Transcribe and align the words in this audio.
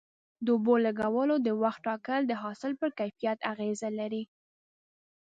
د 0.45 0.47
اوبو 0.55 0.73
لګولو 0.85 1.35
د 1.45 1.47
وخت 1.61 1.79
ټاکل 1.87 2.21
د 2.27 2.33
حاصل 2.41 2.71
پر 2.81 2.89
کیفیت 2.99 3.37
اغیزه 3.51 3.89
لري. 3.99 4.23